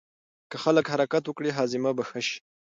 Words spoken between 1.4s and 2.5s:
هاضمه به ښه شي.